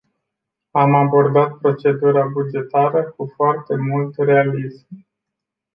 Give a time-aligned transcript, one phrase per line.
[0.71, 4.87] Am abordat procedura bugetară cu foarte mult realism.